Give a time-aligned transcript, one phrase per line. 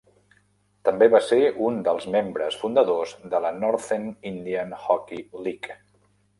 [0.87, 5.81] També va ser un dels membres fundadors de la Northern Indian Hockey League.